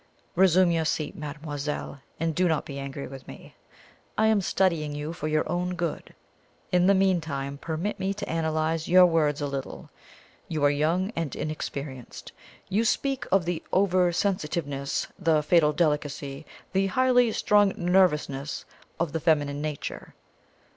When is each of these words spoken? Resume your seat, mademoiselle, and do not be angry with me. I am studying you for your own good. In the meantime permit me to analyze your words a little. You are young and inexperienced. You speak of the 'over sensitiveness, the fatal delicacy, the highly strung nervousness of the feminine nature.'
Resume 0.35 0.71
your 0.71 0.83
seat, 0.85 1.15
mademoiselle, 1.15 2.01
and 2.19 2.33
do 2.33 2.47
not 2.47 2.65
be 2.65 2.79
angry 2.79 3.05
with 3.05 3.27
me. 3.27 3.53
I 4.17 4.25
am 4.25 4.41
studying 4.41 4.95
you 4.95 5.13
for 5.13 5.27
your 5.27 5.47
own 5.47 5.75
good. 5.75 6.15
In 6.71 6.87
the 6.87 6.95
meantime 6.95 7.59
permit 7.59 7.99
me 7.99 8.11
to 8.15 8.27
analyze 8.27 8.87
your 8.87 9.05
words 9.05 9.41
a 9.41 9.45
little. 9.45 9.91
You 10.47 10.63
are 10.65 10.71
young 10.71 11.11
and 11.15 11.35
inexperienced. 11.35 12.31
You 12.67 12.83
speak 12.83 13.27
of 13.31 13.45
the 13.45 13.61
'over 13.71 14.11
sensitiveness, 14.11 15.05
the 15.19 15.43
fatal 15.43 15.71
delicacy, 15.71 16.47
the 16.73 16.87
highly 16.87 17.31
strung 17.31 17.71
nervousness 17.77 18.65
of 18.99 19.11
the 19.11 19.19
feminine 19.19 19.61
nature.' 19.61 20.15